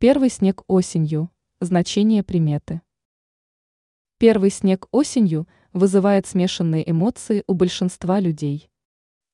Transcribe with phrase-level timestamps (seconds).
[0.00, 1.28] Первый снег осенью.
[1.60, 2.82] Значение приметы.
[4.18, 8.70] Первый снег осенью вызывает смешанные эмоции у большинства людей.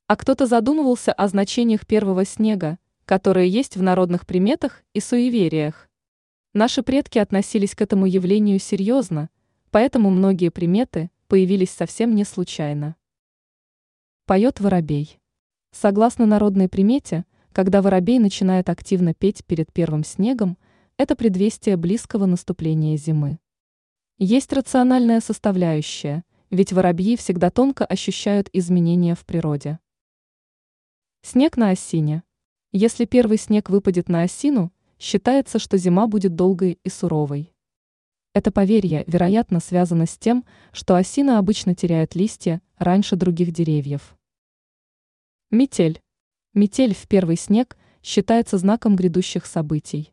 [0.06, 5.90] А кто-то задумывался о значениях первого снега, которые есть в народных приметах и суевериях.
[6.54, 9.28] Наши предки относились к этому явлению серьезно,
[9.70, 12.96] поэтому многие приметы появились совсем не случайно.
[14.24, 15.20] Поет воробей.
[15.72, 20.58] Согласно народной примете, когда воробей начинает активно петь перед первым снегом,
[20.96, 23.38] это предвестие близкого наступления зимы.
[24.18, 29.78] Есть рациональная составляющая, ведь воробьи всегда тонко ощущают изменения в природе.
[31.22, 32.24] Снег на осине.
[32.72, 37.54] Если первый снег выпадет на осину, считается, что зима будет долгой и суровой.
[38.32, 44.16] Это поверье, вероятно, связано с тем, что осина обычно теряет листья раньше других деревьев.
[45.52, 46.03] Метель.
[46.54, 50.12] Метель в первый снег считается знаком грядущих событий.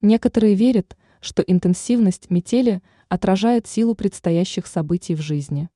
[0.00, 5.68] Некоторые верят, что интенсивность метели отражает силу предстоящих событий в жизни.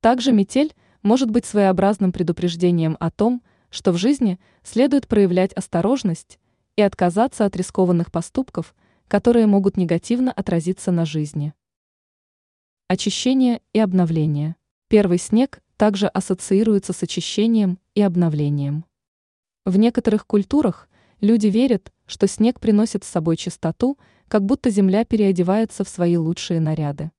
[0.00, 6.38] Также метель может быть своеобразным предупреждением о том, что в жизни следует проявлять осторожность
[6.76, 8.74] и отказаться от рискованных поступков,
[9.08, 11.54] которые могут негативно отразиться на жизни.
[12.86, 14.56] Очищение и обновление.
[14.88, 18.84] Первый снег также ассоциируется с очищением и обновлением.
[19.64, 20.88] В некоторых культурах
[21.20, 23.96] люди верят, что снег приносит с собой чистоту,
[24.26, 27.12] как будто земля переодевается в свои лучшие наряды.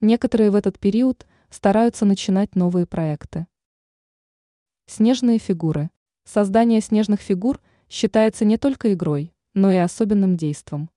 [0.00, 3.46] Некоторые в этот период стараются начинать новые проекты.
[4.86, 5.90] Снежные фигуры.
[6.24, 10.88] Создание снежных фигур считается не только игрой, но и особенным действом.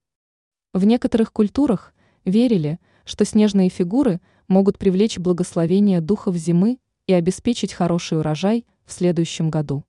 [0.73, 1.93] В некоторых культурах
[2.23, 9.49] верили, что снежные фигуры могут привлечь благословение духов зимы и обеспечить хороший урожай в следующем
[9.49, 9.83] году.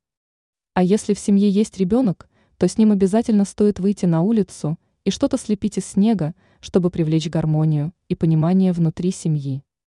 [0.81, 5.11] А если в семье есть ребенок, то с ним обязательно стоит выйти на улицу и
[5.11, 9.63] что-то слепить из снега, чтобы привлечь гармонию и понимание внутри семьи.